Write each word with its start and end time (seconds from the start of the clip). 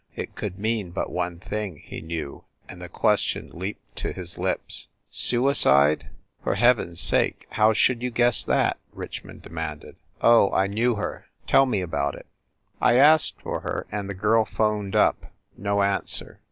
It 0.15 0.33
could 0.33 0.57
mean 0.57 0.89
but 0.89 1.11
one 1.11 1.37
thing, 1.37 1.75
he 1.77 2.01
knew, 2.01 2.43
and 2.67 2.81
the 2.81 2.89
question 2.89 3.51
leaped 3.53 3.95
to 3.97 4.11
his 4.11 4.39
lips. 4.39 4.87
"Suicide?" 5.11 6.09
"For 6.43 6.55
Heaven 6.55 6.93
s 6.93 6.99
sake, 6.99 7.45
how 7.51 7.73
should 7.73 8.01
you 8.01 8.09
guess 8.09 8.43
that?" 8.43 8.79
Richmond 8.93 9.43
demanded. 9.43 9.97
"Oh, 10.19 10.51
I 10.53 10.65
knew 10.65 10.95
her. 10.95 11.27
Tell 11.45 11.67
me 11.67 11.81
about 11.81 12.15
it." 12.15 12.25
"I 12.81 12.95
asked 12.95 13.43
for 13.43 13.59
her, 13.59 13.85
and 13.91 14.09
the 14.09 14.15
girl 14.15 14.43
phoned 14.43 14.95
up. 14.95 15.31
No 15.55 15.83
answer. 15.83 16.39